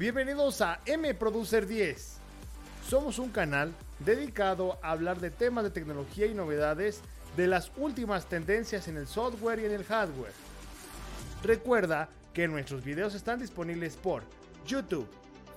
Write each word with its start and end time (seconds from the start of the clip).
Bienvenidos 0.00 0.62
a 0.62 0.80
M 0.86 1.12
Producer 1.12 1.66
10. 1.66 2.20
Somos 2.88 3.18
un 3.18 3.28
canal 3.28 3.74
dedicado 3.98 4.78
a 4.82 4.92
hablar 4.92 5.20
de 5.20 5.30
temas 5.30 5.62
de 5.62 5.68
tecnología 5.68 6.24
y 6.24 6.32
novedades 6.32 7.02
de 7.36 7.46
las 7.46 7.70
últimas 7.76 8.24
tendencias 8.24 8.88
en 8.88 8.96
el 8.96 9.06
software 9.06 9.58
y 9.58 9.66
en 9.66 9.72
el 9.72 9.84
hardware. 9.84 10.32
Recuerda 11.42 12.08
que 12.32 12.48
nuestros 12.48 12.82
videos 12.82 13.14
están 13.14 13.40
disponibles 13.40 13.94
por 13.96 14.22
YouTube, 14.66 15.06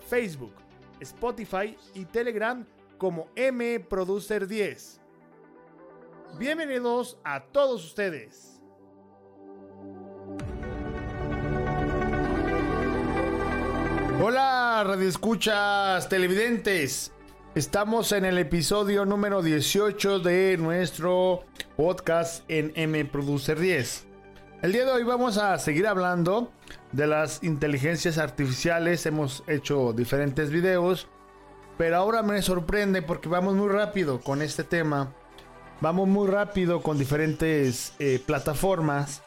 Facebook, 0.10 0.52
Spotify 1.00 1.78
y 1.94 2.04
Telegram 2.04 2.66
como 2.98 3.30
M 3.38 3.80
Producer 3.80 4.46
10. 4.46 5.00
Bienvenidos 6.38 7.18
a 7.24 7.46
todos 7.46 7.86
ustedes. 7.86 8.53
Hola, 14.26 14.86
radioescuchas 14.86 16.08
televidentes. 16.08 17.12
Estamos 17.56 18.14
en 18.14 18.24
el 18.24 18.38
episodio 18.38 19.04
número 19.04 19.42
18 19.42 20.20
de 20.20 20.56
nuestro 20.58 21.44
podcast 21.76 22.50
en 22.50 22.72
M 22.76 23.04
Producer 23.04 23.60
10. 23.60 24.06
El 24.62 24.72
día 24.72 24.86
de 24.86 24.94
hoy 24.94 25.04
vamos 25.04 25.38
a 25.38 25.60
seguir 25.60 25.88
hablando 25.88 26.54
de 26.94 27.06
las 27.06 27.44
inteligencias 27.44 28.18
artificiales. 28.18 29.06
Hemos 29.06 29.44
hecho 29.46 29.92
diferentes 29.92 30.52
videos, 30.52 31.10
pero 31.78 31.98
ahora 31.98 32.24
me 32.24 32.42
sorprende 32.42 33.02
porque 33.02 33.28
vamos 33.28 33.56
muy 33.56 33.68
rápido 33.68 34.22
con 34.22 34.42
este 34.42 34.64
tema. 34.64 35.14
Vamos 35.82 36.08
muy 36.08 36.30
rápido 36.30 36.82
con 36.82 36.98
diferentes 36.98 37.94
eh, 38.00 38.24
plataformas. 38.26 39.22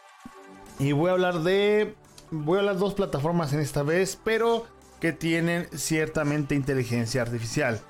Y 0.79 0.93
voy 0.93 1.11
a 1.11 1.13
hablar 1.13 1.41
de. 1.41 1.95
Voy 2.31 2.57
a 2.57 2.61
hablar 2.61 2.79
dos 2.79 2.95
plataformas 2.95 3.53
en 3.53 3.60
esta 3.60 3.83
vez, 3.83 4.19
pero 4.25 4.66
que 5.01 5.13
tienen 5.13 5.69
ciertamente 5.75 6.55
inteligencia 6.55 7.23
artificial. 7.23 7.80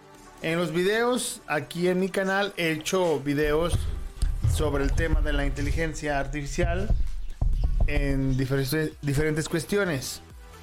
En 0.43 0.59
los 0.59 0.73
videos, 0.73 1.41
aquí 1.47 1.89
en 1.89 2.01
mi 2.01 2.09
canal, 2.09 2.53
he 2.57 2.71
hecho 2.71 3.21
videos 3.21 3.79
sobre 4.53 4.85
el 4.85 4.93
tema 4.93 5.21
de 5.21 5.33
la 5.33 5.47
inteligencia 5.47 6.19
artificial 6.19 6.89
en 7.87 8.37
diferentes, 8.37 9.49
cuestiones. 9.49 10.21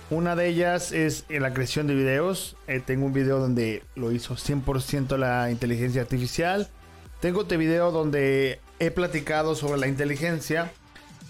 Una 0.10 0.36
de 0.36 0.48
ellas 0.48 0.92
es 0.92 1.26
en 1.30 1.42
la 1.42 1.54
creación 1.54 1.88
de 1.88 1.96
videos. 1.96 2.56
Eh, 2.68 2.82
tengo 2.86 3.06
un 3.06 3.14
video 3.14 3.40
donde 3.40 3.84
lo 3.96 4.12
hizo 4.12 4.36
100% 4.36 5.18
la 5.18 5.50
inteligencia 5.50 6.02
artificial. 6.02 6.70
Tengo 7.20 7.42
otro 7.42 7.58
video 7.58 7.92
donde 7.92 8.60
he 8.80 8.92
platicado 8.92 9.56
sobre 9.56 9.80
la 9.80 9.88
inteligencia. 9.88 10.72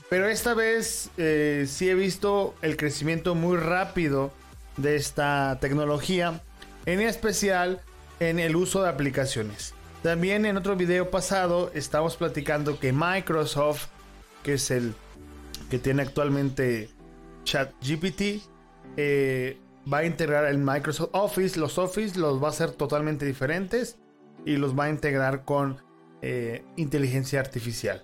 Pero 0.09 0.27
esta 0.27 0.53
vez 0.53 1.09
eh, 1.17 1.65
sí 1.67 1.89
he 1.89 1.95
visto 1.95 2.55
el 2.61 2.77
crecimiento 2.77 3.35
muy 3.35 3.57
rápido 3.57 4.31
de 4.77 4.95
esta 4.95 5.57
tecnología, 5.61 6.41
en 6.85 7.01
especial 7.01 7.81
en 8.19 8.39
el 8.39 8.55
uso 8.55 8.83
de 8.83 8.89
aplicaciones. 8.89 9.73
También 10.01 10.45
en 10.45 10.57
otro 10.57 10.75
video 10.75 11.09
pasado 11.09 11.71
estamos 11.73 12.17
platicando 12.17 12.79
que 12.79 12.91
Microsoft, 12.91 13.87
que 14.43 14.55
es 14.55 14.71
el 14.71 14.93
que 15.69 15.79
tiene 15.79 16.01
actualmente 16.01 16.89
ChatGPT, 17.45 18.43
eh, 18.97 19.57
va 19.91 19.99
a 19.99 20.05
integrar 20.05 20.45
el 20.45 20.57
Microsoft 20.57 21.09
Office. 21.13 21.59
Los 21.59 21.77
Office 21.77 22.19
los 22.19 22.41
va 22.41 22.47
a 22.47 22.51
hacer 22.51 22.71
totalmente 22.71 23.25
diferentes 23.25 23.97
y 24.45 24.57
los 24.57 24.77
va 24.77 24.85
a 24.85 24.89
integrar 24.89 25.45
con 25.45 25.81
eh, 26.21 26.63
inteligencia 26.75 27.39
artificial. 27.39 28.03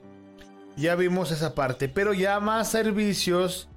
Ya 0.78 0.95
vimos 0.95 1.31
esa 1.31 1.56
parte, 1.56 1.89
pero 1.89 2.14
ya 2.14 2.39
más 2.39 2.72
servicios 2.72 3.69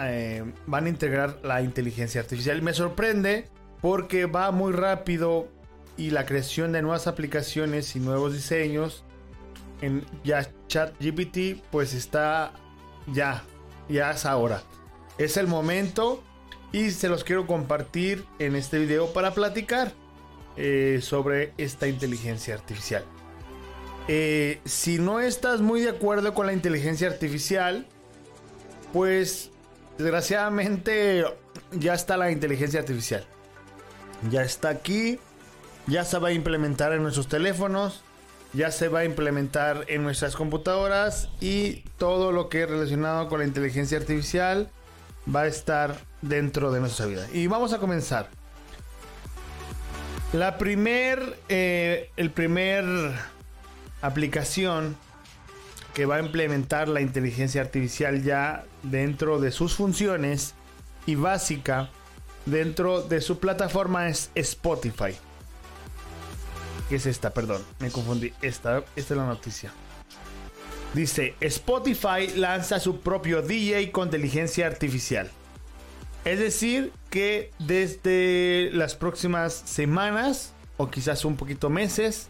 eh, 0.00 0.44
van 0.66 0.86
a 0.86 0.88
integrar 0.88 1.40
la 1.42 1.62
inteligencia 1.62 2.20
artificial. 2.20 2.62
Me 2.62 2.72
sorprende 2.72 3.48
porque 3.80 4.26
va 4.26 4.50
muy 4.50 4.72
rápido 4.72 5.48
y 5.96 6.10
la 6.10 6.26
creación 6.26 6.72
de 6.72 6.82
nuevas 6.82 7.06
aplicaciones 7.06 7.96
y 7.96 8.00
nuevos 8.00 8.32
diseños 8.32 9.04
en 9.80 10.04
ya 10.24 10.48
ChatGPT 10.68 11.62
pues 11.70 11.94
está 11.94 12.52
ya, 13.12 13.42
ya 13.88 14.12
es 14.12 14.24
ahora. 14.24 14.62
Es 15.18 15.36
el 15.36 15.46
momento 15.46 16.22
y 16.72 16.90
se 16.90 17.08
los 17.08 17.24
quiero 17.24 17.46
compartir 17.46 18.24
en 18.38 18.54
este 18.54 18.78
video 18.78 19.12
para 19.12 19.34
platicar 19.34 19.92
eh, 20.56 21.00
sobre 21.02 21.52
esta 21.58 21.88
inteligencia 21.88 22.54
artificial. 22.54 23.04
Eh, 24.06 24.60
si 24.64 24.98
no 24.98 25.20
estás 25.20 25.60
muy 25.60 25.82
de 25.82 25.90
acuerdo 25.90 26.34
con 26.34 26.46
la 26.46 26.52
inteligencia 26.52 27.08
artificial, 27.08 27.86
pues 28.92 29.50
desgraciadamente 29.98 31.24
ya 31.72 31.94
está 31.94 32.16
la 32.16 32.30
inteligencia 32.30 32.80
artificial. 32.80 33.24
Ya 34.30 34.42
está 34.42 34.70
aquí, 34.70 35.18
ya 35.86 36.04
se 36.04 36.18
va 36.18 36.28
a 36.28 36.32
implementar 36.32 36.92
en 36.92 37.02
nuestros 37.02 37.28
teléfonos, 37.28 38.02
ya 38.52 38.70
se 38.70 38.88
va 38.88 39.00
a 39.00 39.04
implementar 39.04 39.84
en 39.88 40.02
nuestras 40.02 40.34
computadoras 40.34 41.28
y 41.40 41.84
todo 41.98 42.32
lo 42.32 42.48
que 42.48 42.62
es 42.62 42.70
relacionado 42.70 43.28
con 43.28 43.40
la 43.40 43.46
inteligencia 43.46 43.98
artificial 43.98 44.70
va 45.34 45.42
a 45.42 45.46
estar 45.46 45.96
dentro 46.22 46.72
de 46.72 46.80
nuestra 46.80 47.06
vida. 47.06 47.26
Y 47.32 47.46
vamos 47.46 47.72
a 47.72 47.78
comenzar. 47.78 48.28
La 50.32 50.58
primer, 50.58 51.38
eh, 51.48 52.10
el 52.16 52.30
primer 52.30 52.84
aplicación 54.02 54.96
que 55.94 56.06
va 56.06 56.16
a 56.16 56.20
implementar 56.20 56.88
la 56.88 57.00
inteligencia 57.00 57.60
artificial 57.60 58.22
ya 58.22 58.64
dentro 58.82 59.40
de 59.40 59.50
sus 59.50 59.74
funciones 59.74 60.54
y 61.06 61.14
básica 61.14 61.90
dentro 62.50 63.02
de 63.02 63.20
su 63.20 63.38
plataforma 63.38 64.08
es 64.08 64.30
Spotify. 64.34 65.16
¿Qué 66.88 66.96
es 66.96 67.06
esta? 67.06 67.30
Perdón, 67.30 67.62
me 67.80 67.90
confundí. 67.90 68.32
Esta, 68.40 68.78
esta 68.96 69.14
es 69.14 69.18
la 69.18 69.26
noticia. 69.26 69.72
Dice, 70.94 71.34
Spotify 71.40 72.28
lanza 72.36 72.80
su 72.80 73.00
propio 73.00 73.42
DJ 73.42 73.92
con 73.92 74.08
inteligencia 74.08 74.66
artificial. 74.66 75.30
Es 76.24 76.38
decir, 76.38 76.92
que 77.10 77.52
desde 77.58 78.70
las 78.72 78.94
próximas 78.94 79.52
semanas 79.52 80.54
o 80.78 80.90
quizás 80.90 81.24
un 81.24 81.36
poquito 81.36 81.68
meses, 81.68 82.28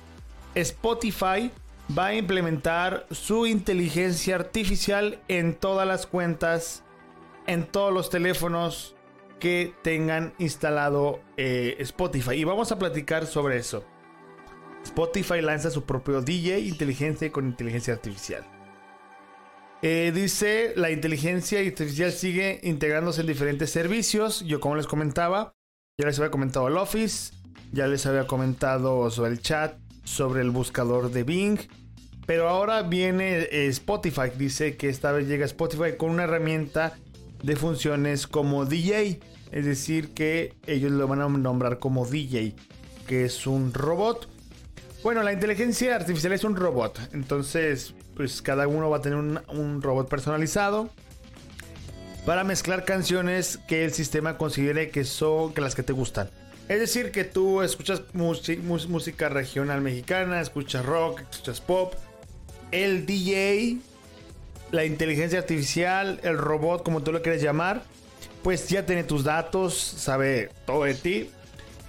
Spotify 0.54 1.52
va 1.96 2.06
a 2.06 2.14
implementar 2.14 3.06
su 3.10 3.46
inteligencia 3.46 4.34
artificial 4.34 5.20
en 5.28 5.54
todas 5.54 5.86
las 5.86 6.06
cuentas, 6.06 6.84
en 7.46 7.66
todos 7.66 7.92
los 7.92 8.10
teléfonos 8.10 8.94
que 9.40 9.74
tengan 9.82 10.34
instalado 10.38 11.20
eh, 11.36 11.76
Spotify. 11.80 12.32
Y 12.32 12.44
vamos 12.44 12.72
a 12.72 12.78
platicar 12.78 13.26
sobre 13.26 13.56
eso. 13.56 13.84
Spotify 14.84 15.40
lanza 15.40 15.70
su 15.70 15.84
propio 15.84 16.20
DJ 16.20 16.60
inteligencia 16.60 17.30
con 17.32 17.46
inteligencia 17.46 17.94
artificial. 17.94 18.44
Eh, 19.80 20.12
dice, 20.14 20.72
la 20.76 20.90
inteligencia 20.90 21.60
artificial 21.60 22.10
sigue 22.10 22.60
integrándose 22.64 23.20
en 23.20 23.28
diferentes 23.28 23.70
servicios. 23.70 24.40
Yo 24.44 24.60
como 24.60 24.76
les 24.76 24.86
comentaba, 24.86 25.54
ya 25.98 26.06
les 26.06 26.18
había 26.18 26.30
comentado 26.30 26.68
el 26.68 26.76
Office, 26.76 27.32
ya 27.72 27.86
les 27.86 28.04
había 28.06 28.26
comentado 28.26 29.08
sobre 29.10 29.32
el 29.32 29.40
chat, 29.40 29.78
sobre 30.08 30.40
el 30.40 30.50
buscador 30.50 31.10
de 31.10 31.22
Bing. 31.22 31.58
Pero 32.26 32.48
ahora 32.48 32.82
viene 32.82 33.38
eh, 33.38 33.66
Spotify. 33.68 34.30
Dice 34.36 34.76
que 34.76 34.88
esta 34.88 35.12
vez 35.12 35.28
llega 35.28 35.44
Spotify 35.44 35.96
con 35.96 36.10
una 36.10 36.24
herramienta 36.24 36.98
de 37.42 37.56
funciones 37.56 38.26
como 38.26 38.64
DJ. 38.64 39.20
Es 39.52 39.64
decir, 39.64 40.12
que 40.14 40.54
ellos 40.66 40.92
lo 40.92 41.06
van 41.08 41.22
a 41.22 41.28
nombrar 41.28 41.78
como 41.78 42.06
DJ, 42.06 42.54
que 43.06 43.24
es 43.24 43.46
un 43.46 43.72
robot. 43.72 44.28
Bueno, 45.02 45.22
la 45.22 45.32
inteligencia 45.32 45.94
artificial 45.94 46.32
es 46.32 46.44
un 46.44 46.56
robot. 46.56 46.98
Entonces, 47.12 47.94
pues 48.14 48.42
cada 48.42 48.66
uno 48.66 48.90
va 48.90 48.98
a 48.98 49.00
tener 49.00 49.16
un, 49.18 49.80
robot 49.80 50.08
personalizado 50.08 50.90
para 52.26 52.44
mezclar 52.44 52.84
canciones 52.84 53.58
que 53.68 53.84
el 53.84 53.92
sistema 53.92 54.36
considere 54.36 54.90
que 54.90 55.04
son 55.04 55.54
las 55.56 55.74
que 55.74 55.82
te 55.82 55.92
gustan. 55.92 56.28
Es 56.68 56.80
decir, 56.80 57.10
que 57.10 57.24
tú 57.24 57.62
escuchas 57.62 58.02
música 58.12 59.30
regional 59.30 59.80
mexicana, 59.80 60.40
escuchas 60.40 60.84
rock, 60.84 61.22
escuchas 61.30 61.62
pop. 61.62 61.94
El 62.70 63.06
DJ, 63.06 63.78
la 64.70 64.84
inteligencia 64.84 65.38
artificial, 65.38 66.20
el 66.22 66.36
robot, 66.36 66.82
como 66.82 67.02
tú 67.02 67.10
lo 67.10 67.22
quieres 67.22 67.40
llamar, 67.40 67.82
pues 68.42 68.68
ya 68.68 68.84
tiene 68.84 69.02
tus 69.02 69.24
datos, 69.24 69.74
sabe 69.74 70.50
todo 70.66 70.84
de 70.84 70.94
ti. 70.94 71.30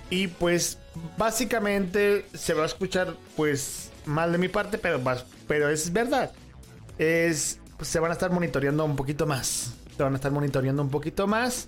Y 0.09 0.27
pues 0.27 0.77
básicamente 1.17 2.25
se 2.33 2.53
va 2.53 2.63
a 2.63 2.67
escuchar 2.67 3.17
pues 3.35 3.91
mal 4.05 4.31
de 4.31 4.37
mi 4.37 4.47
parte, 4.47 4.77
pero, 4.77 5.69
es 5.69 5.91
verdad. 5.91 6.31
Es, 6.97 7.59
pues, 7.75 7.89
se 7.89 7.99
van 7.99 8.11
a 8.11 8.13
estar 8.13 8.31
monitoreando 8.31 8.85
un 8.85 8.95
poquito 8.95 9.27
más. 9.27 9.73
Se 9.97 10.03
van 10.03 10.13
a 10.13 10.15
estar 10.15 10.31
monitoreando 10.31 10.81
un 10.81 10.89
poquito 10.89 11.27
más 11.27 11.67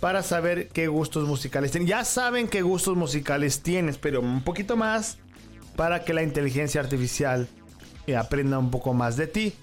para 0.00 0.22
saber 0.22 0.68
qué 0.68 0.88
gustos 0.88 1.28
musicales 1.28 1.70
tienes. 1.70 1.88
Ya 1.88 2.04
saben 2.04 2.48
qué 2.48 2.62
gustos 2.62 2.96
musicales 2.96 3.62
tienes, 3.62 3.98
pero 3.98 4.20
un 4.20 4.42
poquito 4.42 4.76
más 4.76 5.18
para 5.76 6.04
que 6.04 6.14
la 6.14 6.22
inteligencia 6.22 6.80
artificial 6.80 7.48
aprenda 8.18 8.58
un 8.58 8.70
poco 8.70 8.92
más 8.94 9.16
de 9.16 9.26
ti. 9.26 9.54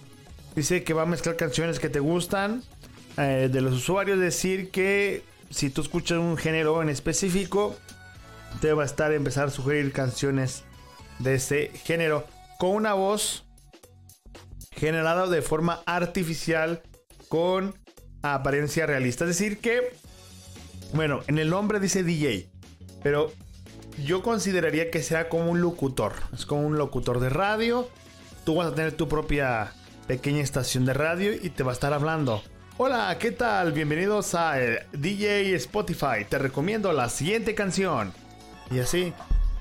Dice 0.55 0.83
que 0.83 0.93
va 0.93 1.03
a 1.03 1.05
mezclar 1.05 1.35
canciones 1.35 1.79
que 1.79 1.89
te 1.89 1.99
gustan 1.99 2.63
eh, 3.17 3.49
de 3.51 3.61
los 3.61 3.73
usuarios, 3.73 4.19
decir 4.19 4.71
que 4.71 5.23
si 5.49 5.69
tú 5.69 5.81
escuchas 5.81 6.17
un 6.17 6.37
género 6.37 6.81
en 6.81 6.89
específico, 6.89 7.75
te 8.61 8.73
va 8.73 8.83
a 8.83 8.85
estar 8.85 9.11
empezar 9.11 9.47
a 9.47 9.51
sugerir 9.51 9.91
canciones 9.91 10.63
de 11.19 11.35
ese 11.35 11.71
género 11.83 12.25
con 12.57 12.71
una 12.71 12.93
voz 12.93 13.45
generada 14.71 15.27
de 15.27 15.41
forma 15.41 15.81
artificial 15.85 16.81
con 17.29 17.75
apariencia 18.21 18.85
realista. 18.85 19.25
Es 19.25 19.29
decir 19.29 19.59
que, 19.59 19.93
bueno, 20.93 21.21
en 21.27 21.37
el 21.37 21.49
nombre 21.49 21.79
dice 21.79 22.03
DJ, 22.03 22.47
pero 23.03 23.31
yo 24.03 24.21
consideraría 24.21 24.91
que 24.91 25.01
sea 25.01 25.29
como 25.29 25.51
un 25.51 25.61
locutor. 25.61 26.13
Es 26.33 26.45
como 26.45 26.61
un 26.61 26.77
locutor 26.77 27.19
de 27.19 27.29
radio. 27.29 27.89
Tú 28.45 28.55
vas 28.55 28.67
a 28.67 28.75
tener 28.75 28.93
tu 28.93 29.07
propia 29.07 29.73
pequeña 30.07 30.41
estación 30.41 30.85
de 30.85 30.93
radio 30.93 31.33
y 31.33 31.49
te 31.49 31.63
va 31.63 31.71
a 31.71 31.73
estar 31.73 31.93
hablando. 31.93 32.41
Hola, 32.77 33.17
¿qué 33.19 33.31
tal? 33.31 33.73
Bienvenidos 33.73 34.35
a 34.35 34.61
eh, 34.61 34.85
DJ 34.93 35.55
Spotify. 35.55 36.25
Te 36.29 36.37
recomiendo 36.37 36.93
la 36.93 37.09
siguiente 37.09 37.55
canción. 37.55 38.13
Y 38.69 38.79
así, 38.79 39.13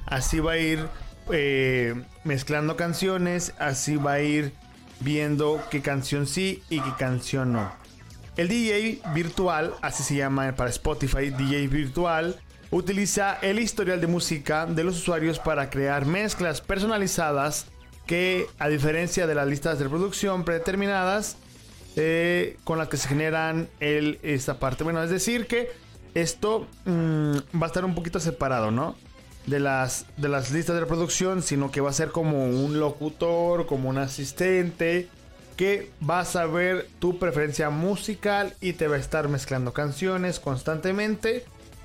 así 0.05 0.39
va 0.39 0.53
a 0.53 0.59
ir 0.59 0.87
eh, 1.31 1.95
mezclando 2.25 2.77
canciones, 2.77 3.55
así 3.59 3.97
va 3.97 4.15
a 4.15 4.21
ir 4.21 4.53
viendo 5.01 5.63
qué 5.71 5.81
canción 5.81 6.27
sí 6.27 6.63
y 6.69 6.81
qué 6.81 6.91
canción 6.99 7.53
no. 7.53 7.86
El 8.37 8.49
DJ 8.49 9.01
virtual, 9.15 9.75
así 9.81 10.03
se 10.03 10.15
llama 10.15 10.55
para 10.57 10.69
Spotify, 10.69 11.31
DJ 11.31 11.69
virtual, 11.69 12.39
utiliza 12.71 13.39
el 13.41 13.59
historial 13.59 14.01
de 14.01 14.07
música 14.09 14.67
de 14.67 14.85
los 14.85 14.99
usuarios 14.99 15.39
para 15.39 15.71
crear 15.71 16.05
mezclas 16.05 16.61
personalizadas 16.61 17.67
que, 18.07 18.47
a 18.59 18.69
diferencia 18.69 19.27
de 19.27 19.35
las 19.35 19.49
listas 19.49 19.79
de 19.79 19.85
reproducción 19.85 20.45
predeterminadas, 20.45 21.39
eh, 21.97 22.59
con 22.65 22.77
las 22.77 22.89
que 22.89 22.99
se 22.99 23.09
generan 23.09 23.71
esta 23.81 24.59
parte. 24.59 24.85
Bueno, 24.85 25.03
es 25.03 25.09
decir 25.09 25.47
que 25.47 25.71
esto 26.15 26.67
mm, 26.85 27.37
va 27.61 27.63
a 27.63 27.67
estar 27.67 27.87
un 27.87 27.95
poquito 27.95 28.21
separado, 28.21 28.71
¿no? 28.71 28.97
De 29.47 29.61
las, 29.61 30.05
de 30.19 30.29
las 30.29 30.51
listas 30.51 30.75
de 30.75 30.81
reproducción, 30.81 31.43
sino 31.43 31.71
que 31.71 31.81
va 31.81 31.89
a 31.89 31.95
ser 31.95 32.11
como 32.11 32.45
un 32.45 32.79
locutor, 32.81 33.65
como 33.65 33.89
un 33.89 33.97
asistente, 33.97 35.09
que 35.57 35.91
va 36.09 36.21
a 36.21 36.25
saber 36.25 36.89
tu 36.99 37.19
preferencia 37.19 37.71
musical 37.71 38.55
y 38.61 38.75
te 38.75 38.89
va 38.89 38.97
a 38.97 39.01
estar 39.01 39.29
mezclando 39.29 39.73
canciones 39.73 40.39
constantemente. 40.39 41.45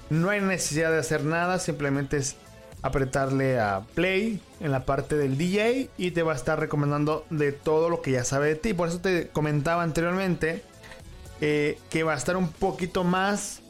No 0.10 0.30
hay 0.30 0.42
necesidad 0.42 0.92
de 0.92 1.00
hacer 1.00 1.24
nada, 1.24 1.58
simplemente 1.58 2.18
es 2.18 2.36
apretarle 2.82 3.60
a 3.60 3.82
play 3.96 4.42
en 4.60 4.72
la 4.72 4.86
parte 4.86 5.16
del 5.16 5.38
DJ 5.38 5.90
y 5.98 6.12
te 6.12 6.24
va 6.24 6.34
a 6.34 6.36
estar 6.36 6.60
recomendando 6.60 7.26
de 7.30 7.52
todo 7.52 7.90
lo 7.90 8.02
que 8.02 8.12
ya 8.12 8.24
sabe 8.24 8.50
de 8.50 8.56
ti. 8.56 8.74
Por 8.74 8.90
eso 8.90 9.00
te 9.00 9.30
comentaba 9.30 9.84
anteriormente 9.84 10.64
eh, 11.40 11.80
que 11.90 12.04
va 12.04 12.14
a 12.14 12.18
estar 12.18 12.36
un 12.36 12.50
poquito 12.52 13.04
más 13.04 13.62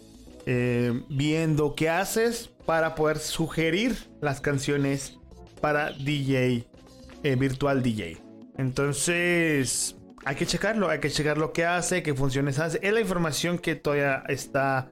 eh, 0.45 1.03
viendo 1.09 1.75
qué 1.75 1.89
haces 1.89 2.49
para 2.65 2.95
poder 2.95 3.19
sugerir 3.19 3.95
las 4.21 4.41
canciones 4.41 5.17
para 5.59 5.91
DJ, 5.91 6.65
eh, 7.23 7.35
virtual 7.35 7.83
DJ. 7.83 8.30
Entonces, 8.61 9.97
hay 10.23 10.35
que 10.35 10.45
checarlo, 10.45 10.89
hay 10.89 10.99
que 10.99 11.09
checar 11.09 11.39
lo 11.39 11.51
que 11.51 11.65
hace, 11.65 12.03
qué 12.03 12.13
funciones 12.13 12.59
hace. 12.59 12.79
Es 12.83 12.93
la 12.93 13.01
información 13.01 13.57
que 13.57 13.75
todavía 13.75 14.23
está 14.27 14.91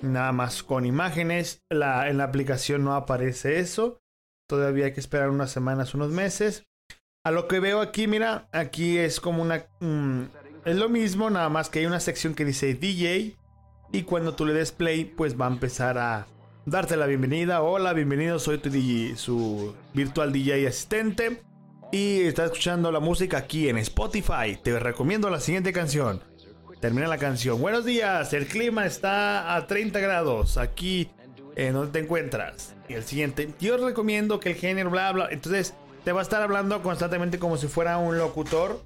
nada 0.00 0.32
más 0.32 0.62
con 0.62 0.86
imágenes. 0.86 1.62
La, 1.68 2.08
en 2.08 2.16
la 2.16 2.24
aplicación 2.24 2.82
no 2.82 2.94
aparece 2.94 3.58
eso. 3.58 4.00
Todavía 4.48 4.86
hay 4.86 4.94
que 4.94 5.00
esperar 5.00 5.28
unas 5.28 5.50
semanas, 5.50 5.92
unos 5.92 6.10
meses. 6.10 6.66
A 7.22 7.30
lo 7.30 7.46
que 7.46 7.60
veo 7.60 7.82
aquí, 7.82 8.06
mira, 8.06 8.48
aquí 8.52 8.96
es 8.96 9.20
como 9.20 9.42
una... 9.42 9.66
Mm, 9.80 10.22
es 10.64 10.76
lo 10.76 10.88
mismo, 10.88 11.28
nada 11.28 11.50
más 11.50 11.68
que 11.68 11.80
hay 11.80 11.86
una 11.86 12.00
sección 12.00 12.34
que 12.34 12.46
dice 12.46 12.72
DJ. 12.72 13.36
Y 13.92 14.04
cuando 14.04 14.34
tú 14.34 14.46
le 14.46 14.54
des 14.54 14.72
play, 14.72 15.04
pues 15.04 15.38
va 15.38 15.46
a 15.46 15.50
empezar 15.50 15.98
a 15.98 16.26
darte 16.64 16.96
la 16.96 17.04
bienvenida. 17.04 17.60
Hola, 17.60 17.92
bienvenido, 17.92 18.38
soy 18.38 18.56
tu 18.56 18.70
DJ, 18.70 19.16
su 19.16 19.74
virtual 19.92 20.32
DJ 20.32 20.66
asistente. 20.66 21.49
Y 21.92 22.20
estás 22.22 22.46
escuchando 22.46 22.92
la 22.92 23.00
música 23.00 23.38
aquí 23.38 23.68
en 23.68 23.76
Spotify. 23.78 24.56
Te 24.62 24.78
recomiendo 24.78 25.28
la 25.28 25.40
siguiente 25.40 25.72
canción. 25.72 26.22
Termina 26.80 27.08
la 27.08 27.18
canción. 27.18 27.60
Buenos 27.60 27.84
días, 27.84 28.32
el 28.32 28.46
clima 28.46 28.86
está 28.86 29.56
a 29.56 29.66
30 29.66 29.98
grados 29.98 30.56
aquí 30.56 31.10
en 31.56 31.74
donde 31.74 31.90
te 31.90 31.98
encuentras. 31.98 32.76
Y 32.88 32.94
el 32.94 33.02
siguiente, 33.02 33.52
yo 33.58 33.76
recomiendo 33.76 34.38
que 34.38 34.50
el 34.50 34.54
género, 34.54 34.88
bla, 34.88 35.10
bla. 35.10 35.28
Entonces, 35.32 35.74
te 36.04 36.12
va 36.12 36.20
a 36.20 36.22
estar 36.22 36.40
hablando 36.42 36.80
constantemente 36.80 37.40
como 37.40 37.56
si 37.56 37.66
fuera 37.66 37.98
un 37.98 38.16
locutor, 38.16 38.84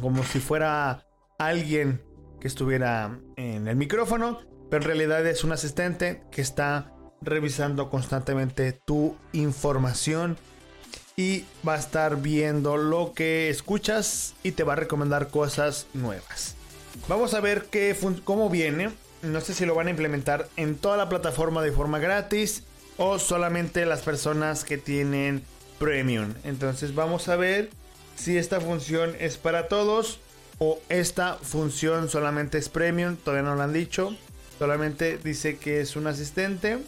como 0.00 0.24
si 0.24 0.40
fuera 0.40 1.04
alguien 1.38 2.02
que 2.40 2.48
estuviera 2.48 3.20
en 3.36 3.68
el 3.68 3.76
micrófono, 3.76 4.40
pero 4.70 4.82
en 4.82 4.88
realidad 4.88 5.26
es 5.26 5.44
un 5.44 5.52
asistente 5.52 6.22
que 6.30 6.40
está 6.40 6.94
revisando 7.20 7.90
constantemente 7.90 8.72
tu 8.72 9.16
información 9.32 10.38
y 11.16 11.44
va 11.66 11.74
a 11.74 11.78
estar 11.78 12.16
viendo 12.20 12.76
lo 12.76 13.12
que 13.14 13.50
escuchas 13.50 14.34
y 14.42 14.52
te 14.52 14.64
va 14.64 14.74
a 14.74 14.76
recomendar 14.76 15.28
cosas 15.28 15.86
nuevas. 15.94 16.54
Vamos 17.08 17.34
a 17.34 17.40
ver 17.40 17.66
qué 17.70 17.96
cómo 18.24 18.50
viene. 18.50 18.90
No 19.22 19.40
sé 19.40 19.54
si 19.54 19.66
lo 19.66 19.74
van 19.74 19.86
a 19.86 19.90
implementar 19.90 20.48
en 20.56 20.76
toda 20.76 20.96
la 20.96 21.08
plataforma 21.08 21.62
de 21.62 21.72
forma 21.72 21.98
gratis 21.98 22.64
o 22.96 23.18
solamente 23.18 23.86
las 23.86 24.02
personas 24.02 24.64
que 24.64 24.78
tienen 24.78 25.44
premium. 25.78 26.34
Entonces 26.44 26.94
vamos 26.94 27.28
a 27.28 27.36
ver 27.36 27.70
si 28.16 28.36
esta 28.36 28.60
función 28.60 29.14
es 29.18 29.36
para 29.36 29.68
todos 29.68 30.18
o 30.58 30.80
esta 30.88 31.36
función 31.36 32.08
solamente 32.08 32.58
es 32.58 32.68
premium. 32.68 33.16
Todavía 33.16 33.48
no 33.48 33.54
lo 33.54 33.62
han 33.62 33.72
dicho. 33.72 34.16
Solamente 34.58 35.18
dice 35.18 35.56
que 35.56 35.80
es 35.80 35.96
un 35.96 36.06
asistente. 36.06 36.78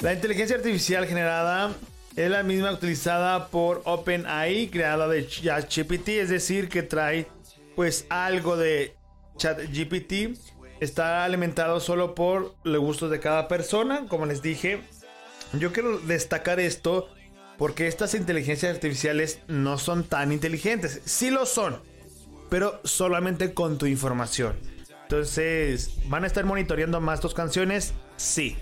La 0.00 0.12
inteligencia 0.12 0.56
artificial 0.56 1.06
generada 1.06 1.72
es 2.16 2.30
la 2.30 2.42
misma 2.42 2.72
utilizada 2.72 3.48
por 3.48 3.82
OpenAI, 3.84 4.68
creada 4.68 5.08
de 5.08 5.26
ChatGPT, 5.26 6.08
es 6.08 6.28
decir, 6.28 6.68
que 6.68 6.82
trae 6.82 7.26
pues 7.74 8.06
algo 8.10 8.56
de 8.56 8.94
ChatGPT 9.38 10.36
está 10.80 11.24
alimentado 11.24 11.78
solo 11.78 12.14
por 12.14 12.54
los 12.64 12.80
gustos 12.80 13.10
de 13.10 13.20
cada 13.20 13.46
persona, 13.48 14.06
como 14.08 14.26
les 14.26 14.42
dije. 14.42 14.82
Yo 15.52 15.72
quiero 15.72 15.98
destacar 15.98 16.58
esto 16.60 17.08
porque 17.56 17.86
estas 17.86 18.14
inteligencias 18.14 18.74
artificiales 18.74 19.38
no 19.46 19.78
son 19.78 20.04
tan 20.04 20.32
inteligentes. 20.32 21.00
Sí 21.04 21.30
lo 21.30 21.46
son, 21.46 21.80
pero 22.50 22.80
solamente 22.84 23.54
con 23.54 23.78
tu 23.78 23.86
información. 23.86 24.56
Entonces, 25.02 25.92
¿van 26.06 26.24
a 26.24 26.26
estar 26.26 26.44
monitoreando 26.44 27.00
más 27.00 27.20
tus 27.20 27.34
canciones? 27.34 27.92
Sí, 28.16 28.56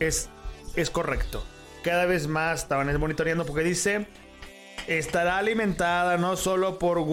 es, 0.00 0.30
es 0.74 0.90
correcto. 0.90 1.44
Cada 1.84 2.06
vez 2.06 2.26
más 2.26 2.62
estaban 2.62 2.98
monitoreando 2.98 3.44
porque 3.46 3.62
dice, 3.62 4.06
estará 4.88 5.38
alimentada 5.38 6.16
no 6.16 6.36
solo 6.36 6.78
por, 6.78 7.04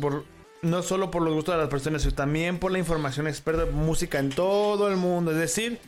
por 0.00 0.24
no 0.62 0.82
solo 0.82 1.10
por 1.10 1.22
los 1.22 1.34
gustos 1.34 1.54
de 1.54 1.60
las 1.60 1.70
personas, 1.70 2.02
sino 2.02 2.14
también 2.14 2.58
por 2.58 2.70
la 2.70 2.78
información 2.78 3.26
experta 3.26 3.64
de 3.64 3.72
música 3.72 4.18
en 4.18 4.30
todo 4.30 4.88
el 4.88 4.96
mundo. 4.96 5.32
Es 5.32 5.38
decir, 5.38 5.80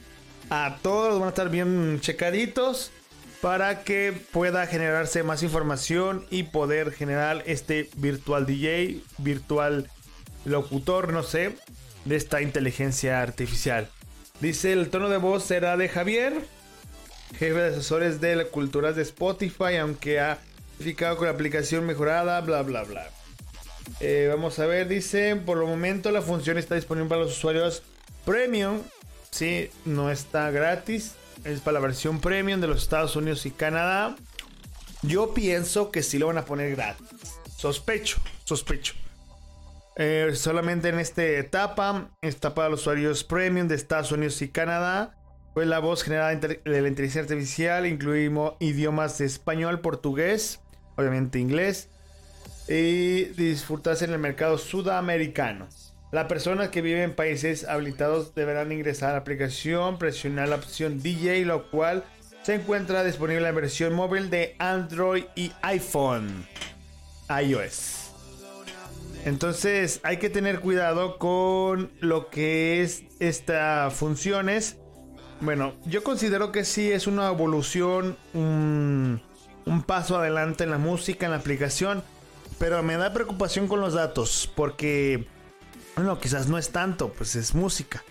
a 0.50 0.78
todos 0.82 1.18
van 1.18 1.26
a 1.26 1.28
estar 1.28 1.50
bien 1.50 1.98
checaditos 2.00 2.90
para 3.40 3.82
que 3.82 4.12
pueda 4.32 4.66
generarse 4.66 5.22
más 5.22 5.42
información 5.42 6.24
y 6.30 6.44
poder 6.44 6.92
generar 6.92 7.42
este 7.46 7.90
virtual 7.96 8.46
DJ, 8.46 9.00
virtual 9.18 9.88
locutor, 10.44 11.12
no 11.12 11.22
sé, 11.22 11.56
de 12.04 12.16
esta 12.16 12.40
inteligencia 12.40 13.20
artificial. 13.20 13.88
Dice, 14.40 14.72
el 14.72 14.90
tono 14.90 15.08
de 15.08 15.18
voz 15.18 15.44
será 15.44 15.76
de 15.76 15.88
Javier, 15.88 16.34
jefe 17.38 17.58
de 17.58 17.68
asesores 17.68 18.20
de 18.20 18.36
la 18.36 18.44
cultura 18.44 18.92
de 18.92 19.02
Spotify, 19.02 19.76
aunque 19.80 20.20
ha 20.20 20.38
verificado 20.78 21.16
con 21.16 21.26
la 21.26 21.32
aplicación 21.32 21.86
mejorada, 21.86 22.40
bla, 22.40 22.62
bla, 22.62 22.84
bla. 22.84 23.10
Eh, 24.00 24.28
vamos 24.30 24.58
a 24.58 24.66
ver, 24.66 24.88
dice, 24.88 25.36
por 25.36 25.58
el 25.58 25.66
momento 25.66 26.10
la 26.10 26.22
función 26.22 26.58
está 26.58 26.74
disponible 26.74 27.08
para 27.08 27.22
los 27.22 27.36
usuarios 27.36 27.82
premium. 28.24 28.80
Sí, 29.30 29.70
no 29.84 30.10
está 30.10 30.50
gratis. 30.50 31.14
Es 31.44 31.60
para 31.60 31.74
la 31.74 31.80
versión 31.80 32.20
premium 32.20 32.60
de 32.60 32.68
los 32.68 32.82
Estados 32.82 33.16
Unidos 33.16 33.46
y 33.46 33.50
Canadá. 33.50 34.16
Yo 35.02 35.34
pienso 35.34 35.90
que 35.90 36.02
sí 36.02 36.18
lo 36.18 36.28
van 36.28 36.38
a 36.38 36.44
poner 36.44 36.76
gratis. 36.76 37.08
Sospecho, 37.56 38.18
sospecho. 38.44 38.94
Eh, 39.96 40.32
solamente 40.34 40.88
en 40.88 40.98
esta 40.98 41.24
etapa 41.24 42.08
está 42.22 42.54
para 42.54 42.70
los 42.70 42.80
usuarios 42.80 43.24
premium 43.24 43.68
de 43.68 43.74
Estados 43.74 44.12
Unidos 44.12 44.40
y 44.42 44.48
Canadá. 44.48 45.14
Pues 45.54 45.66
la 45.66 45.80
voz 45.80 46.02
generada 46.02 46.34
de 46.34 46.60
la 46.64 46.88
inteligencia 46.88 47.20
artificial 47.22 47.86
incluimos 47.86 48.54
idiomas 48.58 49.18
de 49.18 49.26
español, 49.26 49.80
portugués, 49.80 50.60
obviamente 50.96 51.38
inglés, 51.38 51.88
y 52.68 53.24
disfrutarse 53.24 54.06
en 54.06 54.12
el 54.12 54.18
mercado 54.18 54.56
sudamericano. 54.56 55.68
Las 56.10 56.26
personas 56.26 56.68
que 56.68 56.82
viven 56.82 57.02
en 57.02 57.14
países 57.14 57.64
habilitados 57.64 58.34
deberán 58.34 58.72
ingresar 58.72 59.10
a 59.10 59.12
la 59.12 59.18
aplicación, 59.18 59.98
presionar 59.98 60.48
la 60.48 60.56
opción 60.56 61.02
DJ, 61.02 61.44
lo 61.44 61.70
cual 61.70 62.04
se 62.42 62.54
encuentra 62.54 63.04
disponible 63.04 63.48
en 63.48 63.54
versión 63.54 63.94
móvil 63.94 64.30
de 64.30 64.56
Android 64.58 65.24
y 65.34 65.52
iPhone, 65.62 66.46
iOS. 67.28 68.10
Entonces 69.24 70.00
hay 70.02 70.16
que 70.16 70.28
tener 70.28 70.60
cuidado 70.60 71.18
con 71.18 71.92
lo 72.00 72.28
que 72.28 72.82
es 72.82 73.04
estas 73.20 73.94
funciones. 73.94 74.78
Bueno, 75.42 75.72
yo 75.86 76.04
considero 76.04 76.52
que 76.52 76.64
sí 76.64 76.92
es 76.92 77.08
una 77.08 77.26
evolución, 77.26 78.16
un, 78.32 79.20
paso 79.86 80.16
adelante 80.16 80.62
en 80.62 80.70
la 80.70 80.78
música, 80.78 81.26
en 81.26 81.32
la 81.32 81.38
aplicación. 81.38 82.04
Pero 82.60 82.80
me 82.84 82.96
da 82.96 83.12
preocupación 83.12 83.66
con 83.66 83.80
los 83.80 83.94
datos 83.94 84.48
porque, 84.54 85.26
bueno, 85.96 86.20
quizás 86.20 86.46
no 86.46 86.58
es 86.58 86.70
tanto, 86.70 87.12
pues 87.12 87.34
es 87.34 87.56
música. 87.56 88.04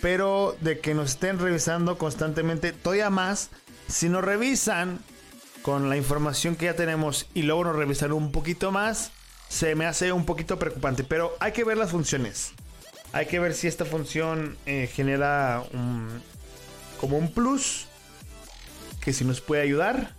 Pero 0.00 0.56
de 0.62 0.80
que 0.80 0.94
nos 0.94 1.10
estén 1.10 1.38
revisando 1.38 1.98
constantemente, 1.98 2.72
todavía 2.72 3.10
más, 3.10 3.50
si 3.86 4.08
nos 4.08 4.24
revisan 4.24 5.00
con 5.60 5.90
la 5.90 5.98
información 5.98 6.56
que 6.56 6.64
ya 6.64 6.76
tenemos 6.76 7.28
y 7.34 7.42
luego 7.42 7.64
nos 7.64 7.76
revisan 7.76 8.12
un 8.12 8.32
poquito 8.32 8.72
más, 8.72 9.12
se 9.50 9.74
me 9.74 9.84
hace 9.84 10.12
un 10.12 10.24
poquito 10.24 10.58
preocupante. 10.58 11.04
Pero 11.04 11.36
hay 11.40 11.52
que 11.52 11.64
ver 11.64 11.76
las 11.76 11.90
funciones. 11.90 12.52
Hay 13.12 13.26
que 13.26 13.38
ver 13.38 13.52
si 13.52 13.66
esta 13.66 13.84
función 13.84 14.56
eh, 14.64 14.88
genera 14.90 15.62
un, 15.74 16.22
como 17.00 17.16
un 17.16 17.32
plus 17.32 17.86
que 19.00 19.14
si 19.14 19.24
nos 19.24 19.40
puede 19.40 19.62
ayudar. 19.62 20.14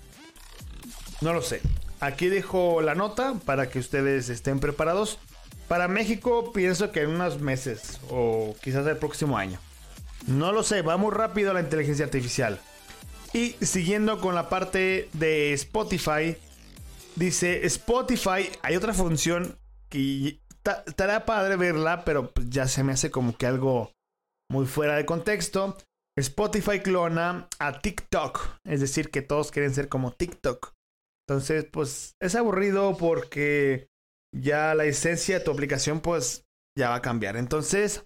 No 1.21 1.33
lo 1.33 1.43
sé. 1.43 1.61
Aquí 1.99 2.27
dejo 2.27 2.81
la 2.81 2.95
nota 2.95 3.35
para 3.45 3.69
que 3.69 3.77
ustedes 3.77 4.29
estén 4.29 4.59
preparados. 4.59 5.19
Para 5.67 5.87
México 5.87 6.51
pienso 6.51 6.91
que 6.91 7.01
en 7.01 7.11
unos 7.11 7.39
meses 7.39 7.99
o 8.09 8.55
quizás 8.61 8.87
el 8.87 8.97
próximo 8.97 9.37
año. 9.37 9.59
No 10.25 10.51
lo 10.51 10.63
sé, 10.63 10.81
va 10.81 10.97
muy 10.97 11.11
rápido 11.11 11.53
la 11.53 11.61
inteligencia 11.61 12.05
artificial. 12.05 12.59
Y 13.33 13.55
siguiendo 13.61 14.19
con 14.19 14.33
la 14.33 14.49
parte 14.49 15.09
de 15.13 15.53
Spotify, 15.53 16.35
dice 17.15 17.65
Spotify, 17.67 18.49
hay 18.63 18.75
otra 18.75 18.93
función 18.93 19.57
que 19.89 20.41
estará 20.87 21.25
padre 21.25 21.55
verla, 21.55 22.03
pero 22.03 22.31
pues 22.31 22.49
ya 22.49 22.67
se 22.67 22.83
me 22.83 22.93
hace 22.93 23.11
como 23.11 23.37
que 23.37 23.45
algo 23.45 23.91
muy 24.49 24.65
fuera 24.65 24.95
de 24.95 25.05
contexto. 25.05 25.77
Spotify 26.17 26.79
clona 26.79 27.47
a 27.59 27.79
TikTok, 27.79 28.59
es 28.65 28.81
decir, 28.81 29.09
que 29.11 29.21
todos 29.21 29.51
quieren 29.51 29.73
ser 29.73 29.87
como 29.87 30.11
TikTok. 30.11 30.73
Entonces, 31.27 31.65
pues 31.71 32.15
es 32.19 32.35
aburrido 32.35 32.97
porque 32.97 33.87
ya 34.35 34.75
la 34.75 34.85
esencia 34.85 35.39
de 35.39 35.45
tu 35.45 35.51
aplicación 35.51 36.01
pues 36.01 36.45
ya 36.77 36.89
va 36.89 36.95
a 36.95 37.01
cambiar. 37.01 37.37
Entonces, 37.37 38.05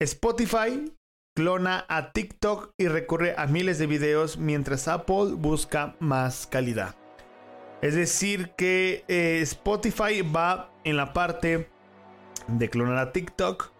Spotify 0.00 0.92
clona 1.36 1.86
a 1.88 2.12
TikTok 2.12 2.72
y 2.78 2.88
recurre 2.88 3.34
a 3.36 3.46
miles 3.46 3.78
de 3.78 3.86
videos 3.86 4.36
mientras 4.36 4.88
Apple 4.88 5.34
busca 5.36 5.96
más 6.00 6.46
calidad. 6.46 6.96
Es 7.80 7.94
decir, 7.94 8.52
que 8.56 9.04
eh, 9.08 9.40
Spotify 9.42 10.22
va 10.22 10.72
en 10.84 10.96
la 10.96 11.12
parte 11.12 11.68
de 12.48 12.70
clonar 12.70 12.98
a 12.98 13.12
TikTok 13.12 13.71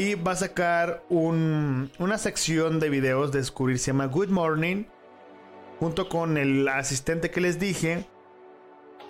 y 0.00 0.14
va 0.14 0.32
a 0.32 0.36
sacar 0.36 1.04
una 1.10 2.16
sección 2.16 2.80
de 2.80 2.88
videos 2.88 3.32
de 3.32 3.40
descubrir, 3.40 3.78
se 3.78 3.88
llama 3.88 4.06
Good 4.06 4.30
Morning, 4.30 4.86
junto 5.78 6.08
con 6.08 6.38
el 6.38 6.66
asistente 6.68 7.30
que 7.30 7.42
les 7.42 7.58
dije, 7.58 8.06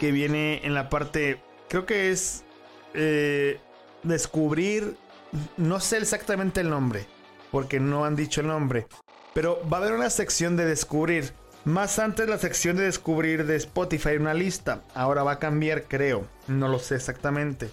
que 0.00 0.10
viene 0.10 0.66
en 0.66 0.74
la 0.74 0.88
parte, 0.88 1.40
creo 1.68 1.86
que 1.86 2.10
es 2.10 2.42
eh, 2.94 3.60
descubrir, 4.02 4.96
no 5.56 5.78
sé 5.78 5.98
exactamente 5.98 6.60
el 6.60 6.70
nombre 6.70 7.06
porque 7.52 7.78
no 7.78 8.04
han 8.04 8.16
dicho 8.16 8.40
el 8.40 8.48
nombre. 8.48 8.88
Pero 9.32 9.60
va 9.72 9.76
a 9.76 9.80
haber 9.82 9.92
una 9.92 10.10
sección 10.10 10.56
de 10.56 10.64
descubrir. 10.64 11.32
Más 11.64 12.00
antes 12.00 12.28
la 12.28 12.38
sección 12.38 12.76
de 12.76 12.84
descubrir 12.84 13.46
de 13.46 13.54
Spotify 13.54 14.16
una 14.16 14.34
lista. 14.34 14.82
Ahora 14.94 15.22
va 15.22 15.32
a 15.32 15.38
cambiar, 15.38 15.84
creo. 15.84 16.26
No 16.48 16.66
lo 16.66 16.80
sé 16.80 16.96
exactamente. 16.96 17.70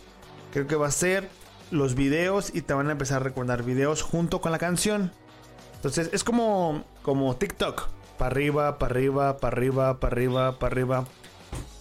Creo 0.53 0.67
que 0.67 0.75
va 0.75 0.87
a 0.87 0.91
ser 0.91 1.27
los 1.71 1.95
videos 1.95 2.53
y 2.53 2.61
te 2.61 2.73
van 2.73 2.89
a 2.89 2.93
empezar 2.93 3.21
a 3.21 3.23
recordar 3.23 3.63
videos 3.63 4.01
junto 4.01 4.41
con 4.41 4.51
la 4.51 4.59
canción. 4.59 5.11
Entonces 5.75 6.09
es 6.13 6.23
como, 6.23 6.83
como 7.01 7.35
TikTok. 7.35 7.87
Para 8.17 8.31
arriba, 8.31 8.79
para 8.79 8.95
arriba, 8.95 9.37
para 9.37 9.57
arriba, 9.57 9.99
para 9.99 10.13
arriba, 10.13 10.59
para 10.59 10.73
arriba. 10.73 11.05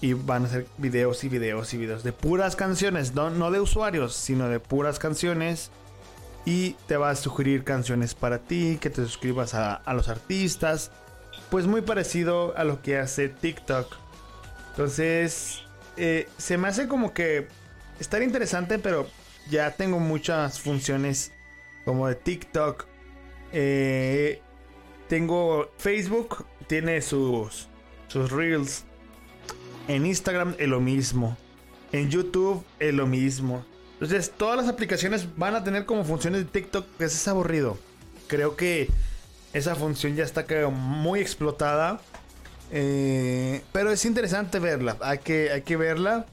Y 0.00 0.12
van 0.12 0.44
a 0.44 0.48
ser 0.48 0.66
videos 0.76 1.24
y 1.24 1.28
videos 1.28 1.72
y 1.72 1.78
videos 1.78 2.02
de 2.02 2.12
puras 2.12 2.56
canciones. 2.56 3.14
No, 3.14 3.30
no 3.30 3.50
de 3.50 3.60
usuarios, 3.60 4.14
sino 4.14 4.48
de 4.48 4.60
puras 4.60 4.98
canciones 4.98 5.70
y 6.46 6.76
te 6.86 6.96
va 6.96 7.10
a 7.10 7.16
sugerir 7.16 7.64
canciones 7.64 8.14
para 8.14 8.38
ti, 8.38 8.78
que 8.80 8.88
te 8.88 9.02
suscribas 9.02 9.54
a, 9.54 9.82
los 9.92 10.08
artistas. 10.08 10.92
Pues 11.50 11.66
muy 11.66 11.80
parecido 11.82 12.56
a 12.56 12.64
lo 12.64 12.80
que 12.82 12.98
hace 12.98 13.28
TikTok. 13.28 13.96
Entonces, 14.70 15.62
eh, 15.96 16.28
se 16.38 16.56
me 16.56 16.68
hace 16.68 16.86
como 16.86 17.12
que 17.12 17.48
estar 17.98 18.22
interesante, 18.22 18.78
pero 18.78 19.08
ya 19.50 19.70
tengo 19.72 19.98
muchas 19.98 20.60
funciones 20.60 21.32
como 21.84 22.08
de 22.08 22.14
TikTok. 22.14 22.86
Eh, 23.52 24.40
tengo 25.08 25.70
Facebook, 25.78 26.44
tiene 26.66 27.00
sus, 27.00 27.68
sus 28.08 28.30
reels. 28.30 28.84
En 29.88 30.04
Instagram 30.04 30.54
es 30.58 30.68
lo 30.68 30.80
mismo. 30.80 31.36
En 31.92 32.10
YouTube 32.10 32.64
es 32.80 32.92
lo 32.92 33.06
mismo. 33.06 33.64
Entonces, 33.94 34.30
todas 34.36 34.56
las 34.56 34.68
aplicaciones 34.68 35.26
van 35.36 35.54
a 35.54 35.64
tener 35.64 35.86
como 35.86 36.04
funciones 36.04 36.40
de 36.40 36.46
TikTok, 36.46 36.86
que 36.98 37.04
es 37.04 37.28
aburrido. 37.28 37.78
Creo 38.26 38.56
que 38.56 38.88
esa 39.52 39.74
función 39.74 40.16
ya 40.16 40.24
está 40.24 40.44
muy 40.68 41.20
explotada. 41.20 42.00
Eh, 42.72 43.62
pero 43.72 43.92
es 43.92 44.04
interesante 44.04 44.58
verla. 44.58 44.96
Hay 45.00 45.18
que, 45.18 45.50
hay 45.50 45.62
que 45.62 45.76
verla. 45.76 46.26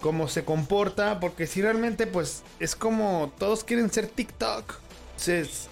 Cómo 0.00 0.28
se 0.28 0.44
comporta. 0.44 1.20
Porque 1.20 1.46
si 1.46 1.62
realmente, 1.62 2.06
pues, 2.06 2.42
es 2.60 2.76
como 2.76 3.32
todos 3.38 3.64
quieren 3.64 3.90
ser 3.90 4.06
TikTok. 4.08 4.74
Es, 5.18 5.68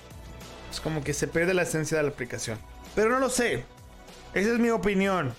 es 0.70 0.80
como 0.82 1.02
que 1.04 1.14
se 1.14 1.28
pierde 1.28 1.54
la 1.54 1.62
esencia 1.62 1.96
de 1.96 2.02
la 2.02 2.10
aplicación. 2.10 2.58
Pero 2.94 3.10
no 3.10 3.18
lo 3.18 3.30
sé. 3.30 3.64
Esa 4.34 4.52
es 4.52 4.58
mi 4.58 4.70
opinión. 4.70 5.34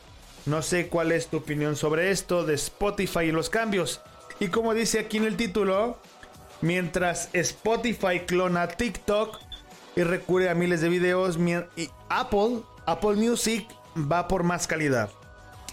No 0.46 0.62
sé 0.62 0.88
cuál 0.88 1.12
es 1.12 1.28
tu 1.28 1.38
opinión 1.38 1.76
sobre 1.76 2.10
esto 2.10 2.46
de 2.46 2.54
Spotify 2.54 3.26
y 3.26 3.32
los 3.32 3.50
cambios. 3.50 4.02
Y 4.40 4.48
como 4.48 4.74
dice 4.74 5.00
aquí 5.00 5.18
en 5.18 5.26
el 5.26 5.36
título, 5.36 6.00
mientras 6.62 7.30
Spotify 7.34 8.22
clona 8.26 8.68
TikTok 8.68 9.40
y 9.96 10.04
recurre 10.04 10.50
a 10.50 10.56
miles 10.56 10.82
de 10.82 10.90
videos, 10.90 11.38
y 11.76 11.90
Apple, 12.10 12.62
Apple 12.86 13.16
Music 13.16 13.68
va 13.96 14.28
por 14.28 14.44
más 14.44 14.68
calidad. 14.68 15.10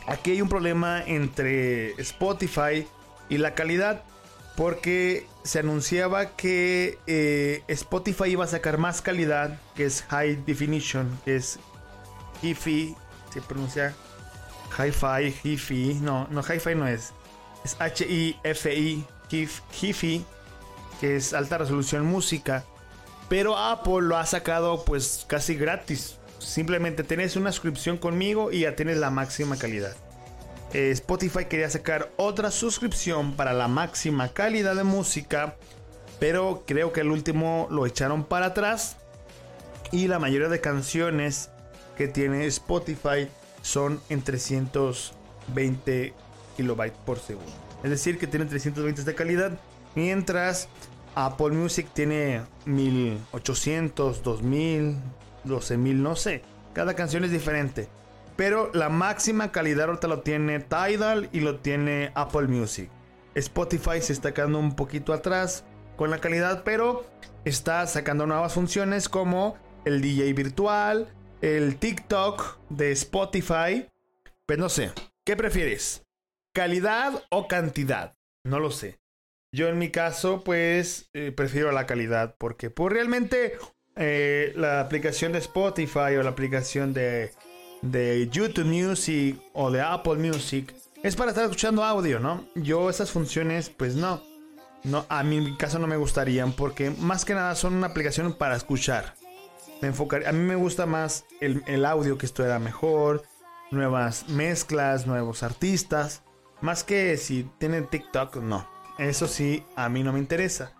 Aquí 0.06 0.32
hay 0.32 0.42
un 0.42 0.48
problema 0.48 1.02
entre 1.04 1.92
Spotify 2.00 2.86
y 3.28 3.38
la 3.38 3.54
calidad 3.54 4.02
porque 4.56 5.26
se 5.42 5.58
anunciaba 5.58 6.36
que 6.36 6.98
eh, 7.06 7.62
Spotify 7.68 8.30
iba 8.30 8.44
a 8.44 8.48
sacar 8.48 8.78
más 8.78 9.02
calidad, 9.02 9.58
que 9.74 9.84
es 9.84 10.02
High 10.08 10.44
Definition, 10.46 11.18
que 11.24 11.36
es 11.36 11.58
HiFi, 12.42 12.96
se 13.32 13.40
pronuncia 13.42 13.94
Hi-Fi, 14.76 15.34
HiFi, 15.42 15.94
no, 16.00 16.26
no 16.30 16.42
Hi-Fi 16.42 16.74
no 16.74 16.86
es, 16.86 17.12
es 17.64 17.76
H-I-F-I, 17.78 19.04
HIFI, 19.30 20.24
que 21.00 21.16
es 21.16 21.32
alta 21.32 21.58
resolución 21.58 22.06
música. 22.06 22.64
Pero 23.28 23.56
Apple 23.56 24.02
lo 24.02 24.16
ha 24.16 24.26
sacado 24.26 24.84
pues 24.84 25.24
casi 25.26 25.54
gratis. 25.54 26.18
Simplemente 26.38 27.04
tenés 27.04 27.36
una 27.36 27.52
suscripción 27.52 27.96
conmigo 27.96 28.52
y 28.52 28.60
ya 28.60 28.76
tienes 28.76 28.98
la 28.98 29.10
máxima 29.10 29.56
calidad. 29.56 29.96
Eh, 30.74 30.90
Spotify 30.90 31.44
quería 31.44 31.70
sacar 31.70 32.10
otra 32.16 32.50
suscripción 32.50 33.34
para 33.34 33.52
la 33.52 33.68
máxima 33.68 34.28
calidad 34.30 34.74
de 34.74 34.82
música. 34.82 35.56
Pero 36.18 36.64
creo 36.66 36.92
que 36.92 37.00
el 37.00 37.10
último 37.10 37.68
lo 37.70 37.86
echaron 37.86 38.24
para 38.24 38.46
atrás. 38.46 38.96
Y 39.92 40.08
la 40.08 40.18
mayoría 40.18 40.48
de 40.48 40.60
canciones 40.60 41.50
que 41.96 42.08
tiene 42.08 42.44
Spotify 42.46 43.28
son 43.62 44.00
en 44.08 44.22
320 44.22 46.12
kilobytes 46.56 46.98
por 47.06 47.20
segundo. 47.20 47.52
Es 47.84 47.90
decir, 47.90 48.18
que 48.18 48.26
tiene 48.26 48.46
320 48.46 49.04
de 49.04 49.14
calidad. 49.14 49.52
Mientras 49.94 50.68
Apple 51.14 51.50
Music 51.50 51.86
tiene 51.94 52.42
1800, 52.64 54.24
2000, 54.24 54.96
12000, 55.44 56.02
no 56.02 56.16
sé. 56.16 56.42
Cada 56.72 56.94
canción 56.94 57.22
es 57.22 57.30
diferente. 57.30 57.88
Pero 58.36 58.70
la 58.74 58.88
máxima 58.88 59.52
calidad 59.52 59.86
ahorita 59.86 60.08
lo 60.08 60.20
tiene 60.20 60.60
Tidal 60.60 61.28
y 61.32 61.40
lo 61.40 61.60
tiene 61.60 62.10
Apple 62.14 62.48
Music. 62.48 62.90
Spotify 63.34 64.00
se 64.00 64.12
está 64.12 64.34
quedando 64.34 64.58
un 64.58 64.74
poquito 64.74 65.12
atrás 65.12 65.64
con 65.96 66.10
la 66.10 66.18
calidad, 66.18 66.62
pero 66.64 67.04
está 67.44 67.86
sacando 67.86 68.26
nuevas 68.26 68.54
funciones 68.54 69.08
como 69.08 69.56
el 69.84 70.00
DJ 70.00 70.32
virtual, 70.32 71.12
el 71.40 71.76
TikTok 71.76 72.58
de 72.70 72.92
Spotify. 72.92 73.88
Pues 74.46 74.58
no 74.58 74.68
sé, 74.68 74.92
¿qué 75.24 75.36
prefieres? 75.36 76.04
¿Calidad 76.52 77.24
o 77.30 77.48
cantidad? 77.48 78.16
No 78.44 78.60
lo 78.60 78.70
sé. 78.70 78.98
Yo 79.52 79.68
en 79.68 79.78
mi 79.78 79.90
caso, 79.90 80.42
pues, 80.42 81.10
eh, 81.12 81.30
prefiero 81.30 81.70
la 81.70 81.86
calidad 81.86 82.34
porque, 82.38 82.70
pues, 82.70 82.92
realmente 82.92 83.56
eh, 83.96 84.52
la 84.56 84.80
aplicación 84.80 85.30
de 85.32 85.38
Spotify 85.38 86.16
o 86.18 86.22
la 86.24 86.30
aplicación 86.30 86.92
de, 86.92 87.30
de 87.90 88.28
YouTube 88.30 88.64
Music 88.64 89.40
o 89.52 89.70
de 89.70 89.80
Apple 89.80 90.16
Music 90.16 90.74
es 91.02 91.16
para 91.16 91.30
estar 91.30 91.44
escuchando 91.44 91.84
audio, 91.84 92.18
¿no? 92.18 92.44
Yo 92.54 92.88
esas 92.88 93.10
funciones, 93.10 93.68
pues 93.68 93.94
no. 93.94 94.22
no, 94.84 95.04
a 95.08 95.22
mi 95.22 95.56
caso 95.56 95.78
no 95.78 95.86
me 95.86 95.98
gustarían 95.98 96.52
porque 96.52 96.90
más 96.90 97.24
que 97.24 97.34
nada 97.34 97.54
son 97.54 97.74
una 97.74 97.88
aplicación 97.88 98.32
para 98.32 98.56
escuchar. 98.56 99.14
Me 99.82 99.88
enfocaría, 99.88 100.30
a 100.30 100.32
mí 100.32 100.40
me 100.40 100.56
gusta 100.56 100.86
más 100.86 101.26
el, 101.40 101.62
el 101.66 101.84
audio 101.84 102.16
que 102.16 102.24
esto 102.24 102.44
era 102.44 102.58
mejor, 102.58 103.22
nuevas 103.70 104.28
mezclas, 104.28 105.06
nuevos 105.06 105.42
artistas. 105.42 106.22
Más 106.62 106.84
que 106.84 107.18
si 107.18 107.48
tienen 107.58 107.86
TikTok, 107.86 108.36
no. 108.36 108.66
Eso 108.98 109.26
sí, 109.26 109.62
a 109.76 109.90
mí 109.90 110.02
no 110.02 110.12
me 110.12 110.20
interesa. 110.20 110.72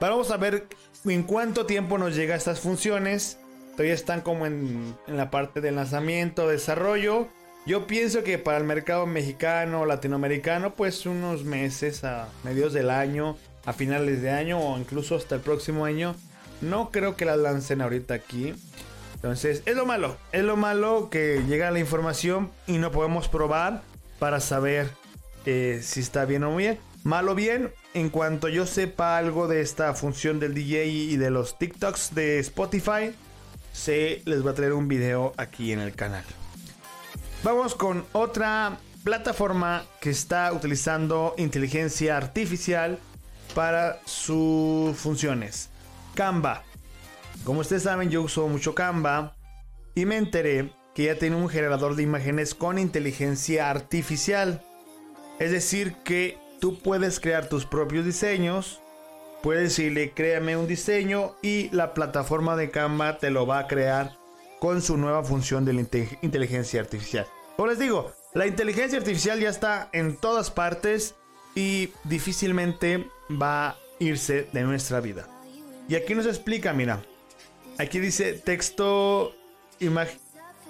Pero 0.00 0.12
vamos 0.12 0.32
a 0.32 0.38
ver 0.38 0.66
en 1.04 1.22
cuánto 1.22 1.66
tiempo 1.66 1.98
nos 1.98 2.16
llega 2.16 2.34
estas 2.34 2.58
funciones. 2.58 3.38
Todavía 3.72 3.94
están 3.94 4.20
como 4.20 4.46
en, 4.46 4.94
en 5.06 5.16
la 5.16 5.30
parte 5.30 5.60
de 5.60 5.72
lanzamiento, 5.72 6.48
desarrollo. 6.48 7.28
Yo 7.64 7.86
pienso 7.86 8.24
que 8.24 8.38
para 8.38 8.58
el 8.58 8.64
mercado 8.64 9.06
mexicano, 9.06 9.86
latinoamericano, 9.86 10.74
pues 10.74 11.06
unos 11.06 11.44
meses 11.44 12.04
a 12.04 12.28
medios 12.44 12.72
del 12.72 12.90
año, 12.90 13.36
a 13.64 13.72
finales 13.72 14.20
de 14.22 14.30
año 14.30 14.58
o 14.58 14.78
incluso 14.78 15.16
hasta 15.16 15.36
el 15.36 15.40
próximo 15.40 15.84
año. 15.84 16.14
No 16.60 16.90
creo 16.90 17.16
que 17.16 17.24
las 17.24 17.38
lancen 17.38 17.80
ahorita 17.80 18.14
aquí. 18.14 18.54
Entonces, 19.14 19.62
es 19.66 19.76
lo 19.76 19.86
malo. 19.86 20.16
Es 20.32 20.42
lo 20.42 20.56
malo 20.56 21.08
que 21.10 21.42
llega 21.48 21.70
la 21.70 21.78
información 21.78 22.50
y 22.66 22.78
no 22.78 22.90
podemos 22.90 23.28
probar 23.28 23.82
para 24.18 24.40
saber 24.40 24.88
eh, 25.46 25.80
si 25.82 26.00
está 26.00 26.24
bien 26.24 26.44
o 26.44 26.56
bien. 26.56 26.78
Malo 27.04 27.34
bien, 27.34 27.72
en 27.94 28.10
cuanto 28.10 28.48
yo 28.48 28.66
sepa 28.66 29.18
algo 29.18 29.48
de 29.48 29.60
esta 29.60 29.92
función 29.94 30.38
del 30.38 30.54
DJ 30.54 30.86
y 30.86 31.16
de 31.16 31.30
los 31.30 31.58
TikToks 31.58 32.14
de 32.14 32.38
Spotify, 32.38 33.12
se 33.72 34.22
les 34.24 34.44
va 34.46 34.52
a 34.52 34.54
traer 34.54 34.72
un 34.72 34.88
video 34.88 35.32
aquí 35.36 35.72
en 35.72 35.80
el 35.80 35.94
canal. 35.94 36.24
Vamos 37.42 37.74
con 37.74 38.04
otra 38.12 38.78
plataforma 39.02 39.84
que 40.00 40.10
está 40.10 40.52
utilizando 40.52 41.34
inteligencia 41.38 42.16
artificial 42.16 42.98
para 43.54 44.00
sus 44.04 44.96
funciones. 44.96 45.70
Canva. 46.14 46.62
Como 47.44 47.60
ustedes 47.60 47.82
saben, 47.82 48.10
yo 48.10 48.22
uso 48.22 48.46
mucho 48.48 48.74
Canva 48.74 49.34
y 49.94 50.04
me 50.04 50.16
enteré 50.16 50.70
que 50.94 51.04
ya 51.04 51.18
tiene 51.18 51.36
un 51.36 51.48
generador 51.48 51.96
de 51.96 52.02
imágenes 52.02 52.54
con 52.54 52.78
inteligencia 52.78 53.70
artificial. 53.70 54.62
Es 55.38 55.50
decir, 55.50 55.94
que 56.04 56.38
tú 56.60 56.78
puedes 56.78 57.18
crear 57.18 57.48
tus 57.48 57.66
propios 57.66 58.04
diseños, 58.04 58.81
puedes 59.42 59.64
decirle 59.64 60.12
créame 60.12 60.56
un 60.56 60.66
diseño 60.66 61.34
y 61.42 61.68
la 61.70 61.94
plataforma 61.94 62.56
de 62.56 62.70
Canva 62.70 63.18
te 63.18 63.30
lo 63.30 63.46
va 63.46 63.58
a 63.58 63.66
crear 63.66 64.16
con 64.60 64.80
su 64.80 64.96
nueva 64.96 65.24
función 65.24 65.64
de 65.64 65.72
la 65.72 65.80
inteligencia 66.22 66.80
artificial. 66.80 67.26
Como 67.56 67.68
les 67.68 67.78
digo, 67.78 68.12
la 68.34 68.46
inteligencia 68.46 68.98
artificial 68.98 69.40
ya 69.40 69.50
está 69.50 69.90
en 69.92 70.16
todas 70.16 70.50
partes 70.50 71.16
y 71.54 71.90
difícilmente 72.04 73.08
va 73.30 73.70
a 73.70 73.76
irse 73.98 74.48
de 74.52 74.62
nuestra 74.62 75.00
vida. 75.00 75.28
Y 75.88 75.96
aquí 75.96 76.14
nos 76.14 76.26
explica, 76.26 76.72
mira, 76.72 77.02
aquí 77.78 77.98
dice 77.98 78.34
texto, 78.34 79.34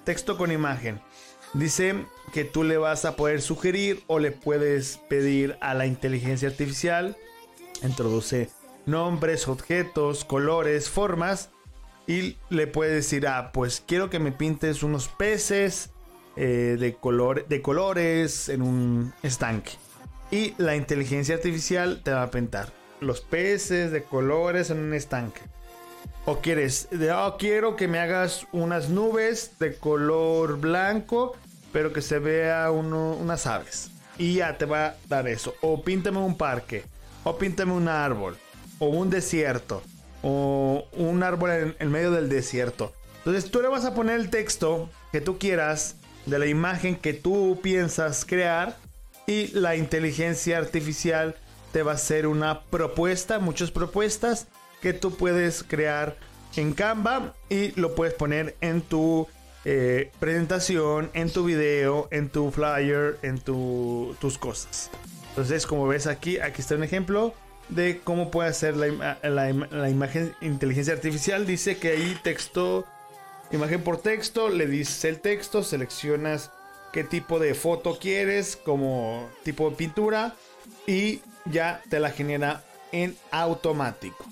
texto 0.04 0.36
con 0.38 0.50
imagen. 0.50 1.00
Dice 1.54 2.06
que 2.32 2.44
tú 2.44 2.64
le 2.64 2.78
vas 2.78 3.04
a 3.04 3.14
poder 3.14 3.42
sugerir 3.42 4.02
o 4.06 4.18
le 4.18 4.30
puedes 4.30 4.96
pedir 5.08 5.58
a 5.60 5.74
la 5.74 5.86
inteligencia 5.86 6.48
artificial. 6.48 7.16
Introduce 7.82 8.48
nombres, 8.86 9.48
objetos, 9.48 10.24
colores, 10.24 10.88
formas 10.88 11.50
y 12.06 12.36
le 12.50 12.66
puede 12.66 12.94
decir, 12.94 13.26
ah, 13.26 13.50
pues 13.52 13.82
quiero 13.86 14.10
que 14.10 14.18
me 14.18 14.32
pintes 14.32 14.82
unos 14.82 15.08
peces 15.08 15.90
eh, 16.36 16.76
de, 16.78 16.94
color, 16.94 17.46
de 17.46 17.62
colores 17.62 18.48
en 18.48 18.62
un 18.62 19.12
estanque. 19.22 19.72
Y 20.30 20.54
la 20.58 20.76
inteligencia 20.76 21.34
artificial 21.34 22.00
te 22.02 22.12
va 22.12 22.22
a 22.22 22.30
pintar 22.30 22.72
los 23.00 23.20
peces 23.20 23.90
de 23.90 24.02
colores 24.04 24.70
en 24.70 24.78
un 24.78 24.94
estanque. 24.94 25.40
O 26.24 26.38
quieres, 26.38 26.88
oh, 27.14 27.36
quiero 27.36 27.76
que 27.76 27.88
me 27.88 27.98
hagas 27.98 28.46
unas 28.52 28.88
nubes 28.88 29.58
de 29.58 29.74
color 29.74 30.58
blanco, 30.58 31.36
pero 31.72 31.92
que 31.92 32.00
se 32.00 32.18
vea 32.18 32.70
unas 32.70 33.46
aves. 33.46 33.90
Y 34.18 34.34
ya 34.34 34.56
te 34.56 34.64
va 34.64 34.86
a 34.86 34.96
dar 35.08 35.26
eso. 35.26 35.54
O 35.62 35.82
píntame 35.82 36.18
un 36.18 36.36
parque, 36.36 36.84
o 37.24 37.36
píntame 37.36 37.72
un 37.72 37.88
árbol, 37.88 38.36
o 38.82 38.86
un 38.86 39.10
desierto, 39.10 39.80
o 40.22 40.88
un 40.94 41.22
árbol 41.22 41.50
en, 41.52 41.76
en 41.78 41.90
medio 41.92 42.10
del 42.10 42.28
desierto. 42.28 42.92
Entonces 43.18 43.48
tú 43.48 43.62
le 43.62 43.68
vas 43.68 43.84
a 43.84 43.94
poner 43.94 44.18
el 44.18 44.28
texto 44.28 44.90
que 45.12 45.20
tú 45.20 45.38
quieras 45.38 45.94
de 46.26 46.40
la 46.40 46.46
imagen 46.46 46.96
que 46.96 47.14
tú 47.14 47.60
piensas 47.62 48.24
crear 48.24 48.76
y 49.28 49.46
la 49.48 49.76
inteligencia 49.76 50.58
artificial 50.58 51.36
te 51.70 51.84
va 51.84 51.92
a 51.92 51.94
hacer 51.94 52.26
una 52.26 52.62
propuesta, 52.62 53.38
muchas 53.38 53.70
propuestas 53.70 54.48
que 54.80 54.92
tú 54.92 55.14
puedes 55.14 55.62
crear 55.62 56.16
en 56.56 56.72
Canva 56.72 57.34
y 57.48 57.70
lo 57.80 57.94
puedes 57.94 58.14
poner 58.14 58.56
en 58.60 58.82
tu 58.82 59.28
eh, 59.64 60.10
presentación, 60.18 61.08
en 61.14 61.30
tu 61.30 61.44
video, 61.44 62.08
en 62.10 62.30
tu 62.30 62.50
flyer, 62.50 63.16
en 63.22 63.38
tus 63.38 64.38
cosas. 64.38 64.90
Entonces, 65.28 65.68
como 65.68 65.86
ves 65.86 66.08
aquí, 66.08 66.40
aquí 66.40 66.62
está 66.62 66.74
un 66.74 66.82
ejemplo 66.82 67.32
de 67.68 68.00
cómo 68.02 68.30
puede 68.30 68.50
hacer 68.50 68.76
la, 68.76 69.18
la, 69.22 69.90
imagen 69.90 70.34
inteligencia 70.40 70.92
artificial. 70.92 71.46
Dice 71.46 71.78
que 71.78 71.90
ahí 71.90 72.18
texto, 72.22 72.86
imagen 73.50 73.82
por 73.82 73.98
texto, 73.98 74.48
le 74.48 74.66
dices 74.66 75.04
el 75.04 75.20
texto, 75.20 75.62
seleccionas 75.62 76.50
qué 76.92 77.04
tipo 77.04 77.38
de 77.38 77.54
foto 77.54 77.98
quieres, 77.98 78.56
como 78.56 79.28
tipo 79.42 79.70
de 79.70 79.76
pintura, 79.76 80.34
y 80.86 81.20
ya 81.46 81.82
te 81.88 82.00
la 82.00 82.10
genera 82.10 82.62
en 82.92 83.16
automático. 83.30 84.26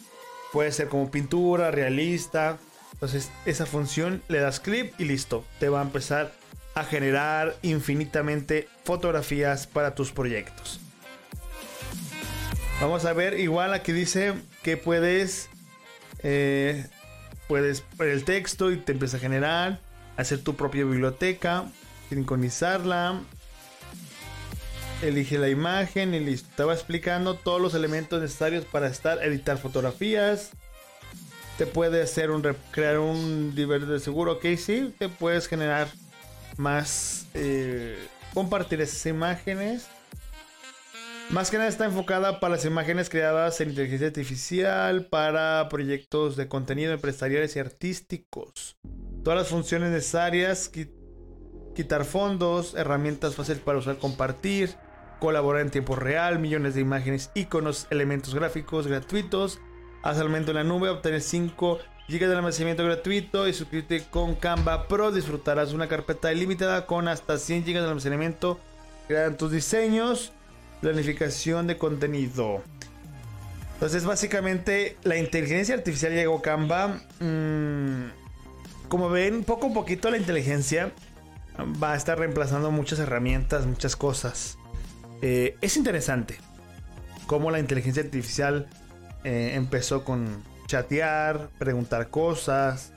Puede 0.52 0.72
ser 0.72 0.88
como 0.88 1.10
pintura, 1.10 1.70
realista. 1.70 2.58
Entonces 2.92 3.30
esa 3.46 3.66
función 3.66 4.22
le 4.28 4.40
das 4.40 4.60
clic 4.60 4.92
y 4.98 5.04
listo. 5.04 5.44
Te 5.58 5.68
va 5.68 5.80
a 5.80 5.84
empezar 5.84 6.32
a 6.74 6.84
generar 6.84 7.56
infinitamente 7.62 8.68
fotografías 8.84 9.66
para 9.66 9.94
tus 9.94 10.12
proyectos. 10.12 10.80
Vamos 12.80 13.04
a 13.04 13.12
ver, 13.12 13.38
igual 13.38 13.74
aquí 13.74 13.92
dice 13.92 14.32
que 14.62 14.78
puedes, 14.78 15.50
eh, 16.22 16.86
puedes 17.46 17.82
poner 17.82 18.14
el 18.14 18.24
texto 18.24 18.72
y 18.72 18.78
te 18.78 18.92
empieza 18.92 19.18
a 19.18 19.20
generar, 19.20 19.80
hacer 20.16 20.42
tu 20.42 20.56
propia 20.56 20.86
biblioteca, 20.86 21.66
sincronizarla, 22.08 23.20
elige 25.02 25.36
la 25.36 25.50
imagen 25.50 26.14
y 26.14 26.20
listo. 26.20 26.48
Te 26.56 26.64
va 26.64 26.72
explicando 26.72 27.34
todos 27.34 27.60
los 27.60 27.74
elementos 27.74 28.22
necesarios 28.22 28.64
para 28.64 28.86
estar, 28.86 29.22
editar 29.22 29.58
fotografías. 29.58 30.52
Te 31.58 31.66
puede 31.66 32.00
hacer 32.00 32.30
un 32.30 32.40
crear 32.70 32.98
un 32.98 33.54
nivel 33.54 33.86
de 33.86 34.00
seguro, 34.00 34.32
ok, 34.32 34.46
sí, 34.56 34.94
te 34.98 35.10
puedes 35.10 35.48
generar 35.48 35.88
más, 36.56 37.26
eh, 37.34 37.98
compartir 38.32 38.80
esas 38.80 39.04
imágenes. 39.04 39.86
Más 41.32 41.48
que 41.48 41.58
nada 41.58 41.68
está 41.68 41.84
enfocada 41.84 42.40
para 42.40 42.56
las 42.56 42.64
imágenes 42.64 43.08
creadas 43.08 43.60
en 43.60 43.68
inteligencia 43.68 44.08
artificial, 44.08 45.06
para 45.06 45.68
proyectos 45.68 46.34
de 46.34 46.48
contenido 46.48 46.92
empresariales 46.92 47.54
y 47.54 47.60
artísticos. 47.60 48.76
Todas 49.22 49.38
las 49.38 49.48
funciones 49.48 49.92
necesarias, 49.92 50.68
quitar 51.76 52.04
fondos, 52.04 52.74
herramientas 52.74 53.36
fáciles 53.36 53.62
para 53.62 53.78
usar, 53.78 53.98
compartir, 53.98 54.74
colaborar 55.20 55.62
en 55.62 55.70
tiempo 55.70 55.94
real, 55.94 56.40
millones 56.40 56.74
de 56.74 56.80
imágenes, 56.80 57.30
iconos, 57.34 57.86
elementos 57.90 58.34
gráficos 58.34 58.88
gratuitos. 58.88 59.60
Haz 60.02 60.18
aumento 60.18 60.50
en 60.50 60.56
la 60.56 60.64
nube, 60.64 60.88
obtener 60.88 61.20
5 61.20 61.78
GB 62.08 62.26
de 62.26 62.34
almacenamiento 62.34 62.84
gratuito 62.84 63.46
y 63.46 63.52
suscríbete 63.52 64.02
con 64.10 64.34
Canva 64.34 64.88
Pro. 64.88 65.12
Disfrutarás 65.12 65.74
una 65.74 65.86
carpeta 65.86 66.32
ilimitada 66.32 66.86
con 66.86 67.06
hasta 67.06 67.38
100 67.38 67.66
GB 67.66 67.74
de 67.74 67.88
almacenamiento. 67.88 68.58
Crean 69.06 69.36
tus 69.36 69.52
diseños, 69.52 70.32
planificación 70.80 71.66
de 71.66 71.78
contenido. 71.78 72.62
Entonces, 73.74 74.04
básicamente, 74.04 74.96
la 75.02 75.16
inteligencia 75.16 75.74
artificial 75.74 76.12
llegó 76.12 76.42
Canva. 76.42 77.00
Mm, 77.20 78.10
como 78.88 79.08
ven, 79.08 79.44
poco 79.44 79.68
a 79.68 79.72
poquito 79.72 80.10
la 80.10 80.16
inteligencia 80.16 80.92
va 81.82 81.92
a 81.92 81.96
estar 81.96 82.18
reemplazando 82.18 82.70
muchas 82.70 82.98
herramientas, 82.98 83.66
muchas 83.66 83.96
cosas. 83.96 84.58
Eh, 85.22 85.56
es 85.60 85.76
interesante 85.76 86.38
cómo 87.26 87.50
la 87.50 87.58
inteligencia 87.58 88.02
artificial 88.02 88.68
eh, 89.24 89.52
empezó 89.54 90.04
con 90.04 90.42
chatear, 90.66 91.48
preguntar 91.58 92.08
cosas, 92.08 92.92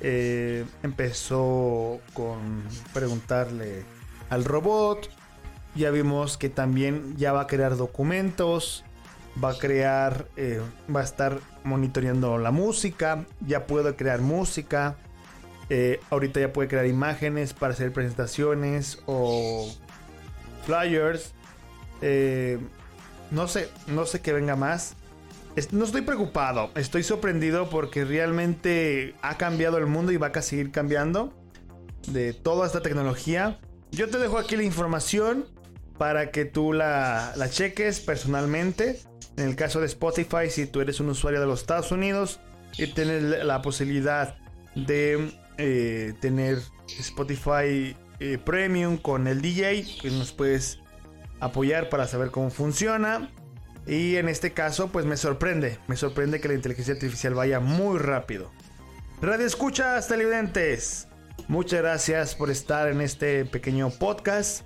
eh, 0.00 0.64
empezó 0.82 2.00
con 2.14 2.64
preguntarle 2.92 3.84
al 4.30 4.44
robot, 4.44 5.10
ya 5.74 5.90
vimos 5.90 6.36
que 6.36 6.48
también 6.48 7.16
ya 7.16 7.32
va 7.32 7.42
a 7.42 7.46
crear 7.46 7.76
documentos, 7.76 8.84
va 9.42 9.50
a 9.50 9.58
crear, 9.58 10.26
va 10.94 11.00
a 11.00 11.04
estar 11.04 11.38
monitoreando 11.64 12.38
la 12.38 12.50
música, 12.50 13.24
ya 13.46 13.66
puede 13.66 13.94
crear 13.94 14.20
música, 14.20 14.96
ahorita 16.10 16.40
ya 16.40 16.52
puede 16.52 16.68
crear 16.68 16.86
imágenes 16.86 17.54
para 17.54 17.72
hacer 17.72 17.92
presentaciones 17.92 18.98
o 19.06 19.72
flyers. 20.64 21.32
Eh, 22.02 22.58
no 23.30 23.48
sé, 23.48 23.68
no 23.86 24.06
sé 24.06 24.20
qué 24.20 24.32
venga 24.32 24.56
más. 24.56 24.96
no 25.72 25.84
estoy 25.84 26.02
preocupado, 26.02 26.70
estoy 26.74 27.02
sorprendido 27.02 27.68
porque 27.70 28.04
realmente 28.04 29.14
ha 29.22 29.36
cambiado 29.36 29.78
el 29.78 29.86
mundo 29.86 30.12
y 30.12 30.16
va 30.16 30.28
a 30.28 30.42
seguir 30.42 30.70
cambiando 30.70 31.32
de 32.08 32.32
toda 32.32 32.66
esta 32.66 32.82
tecnología. 32.82 33.58
Yo 33.90 34.08
te 34.08 34.18
dejo 34.18 34.38
aquí 34.38 34.56
la 34.56 34.62
información 34.62 35.46
para 36.00 36.30
que 36.30 36.46
tú 36.46 36.72
la, 36.72 37.34
cheques 37.50 38.00
personalmente. 38.00 39.02
En 39.36 39.50
el 39.50 39.54
caso 39.54 39.80
de 39.80 39.86
Spotify, 39.86 40.48
si 40.48 40.64
tú 40.64 40.80
eres 40.80 40.98
un 40.98 41.10
usuario 41.10 41.42
de 41.42 41.46
los 41.46 41.60
Estados 41.60 41.92
Unidos 41.92 42.40
y 42.78 42.86
tienes 42.86 43.22
la 43.22 43.60
posibilidad 43.60 44.38
de 44.74 45.30
eh, 45.58 46.14
tener 46.22 46.56
Spotify 46.98 47.94
eh, 48.18 48.38
Premium 48.42 48.96
con 48.96 49.26
el 49.26 49.42
DJ, 49.42 49.84
pues 50.00 50.14
nos 50.14 50.32
puedes 50.32 50.78
apoyar 51.38 51.90
para 51.90 52.06
saber 52.06 52.30
cómo 52.30 52.48
funciona. 52.48 53.30
Y 53.86 54.16
en 54.16 54.30
este 54.30 54.54
caso, 54.54 54.88
pues 54.88 55.04
me 55.04 55.18
sorprende, 55.18 55.80
me 55.86 55.96
sorprende 55.96 56.40
que 56.40 56.48
la 56.48 56.54
inteligencia 56.54 56.94
artificial 56.94 57.34
vaya 57.34 57.60
muy 57.60 57.98
rápido. 57.98 58.50
Radio 59.20 59.44
Escuchas 59.44 60.08
televidentes, 60.08 61.08
muchas 61.46 61.80
gracias 61.82 62.34
por 62.34 62.48
estar 62.50 62.88
en 62.88 63.02
este 63.02 63.44
pequeño 63.44 63.90
podcast 63.90 64.64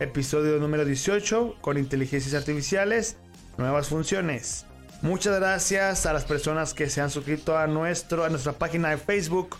episodio 0.00 0.58
número 0.58 0.84
18 0.84 1.56
con 1.60 1.78
inteligencias 1.78 2.34
artificiales, 2.34 3.16
nuevas 3.56 3.88
funciones. 3.88 4.66
Muchas 5.02 5.38
gracias 5.38 6.06
a 6.06 6.12
las 6.12 6.24
personas 6.24 6.74
que 6.74 6.90
se 6.90 7.00
han 7.00 7.10
suscrito 7.10 7.56
a, 7.56 7.66
nuestro, 7.66 8.24
a 8.24 8.28
nuestra 8.28 8.52
página 8.52 8.90
de 8.90 8.98
Facebook. 8.98 9.56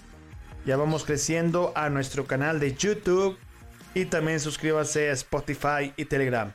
Ya 0.66 0.76
vamos 0.76 1.04
creciendo 1.04 1.72
a 1.76 1.90
nuestro 1.90 2.26
canal 2.26 2.60
de 2.60 2.74
YouTube. 2.74 3.38
Y 3.94 4.04
también 4.04 4.40
suscríbase 4.40 5.10
a 5.10 5.12
Spotify 5.12 5.92
y 5.96 6.04
Telegram. 6.04 6.52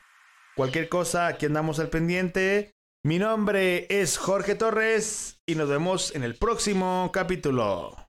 Cualquier 0.55 0.87
cosa, 0.87 1.27
aquí 1.27 1.45
andamos 1.45 1.79
al 1.79 1.89
pendiente. 1.89 2.75
Mi 3.03 3.19
nombre 3.19 3.87
es 3.89 4.17
Jorge 4.17 4.55
Torres 4.55 5.41
y 5.45 5.55
nos 5.55 5.67
vemos 5.67 6.15
en 6.15 6.23
el 6.23 6.35
próximo 6.35 7.09
capítulo. 7.11 8.02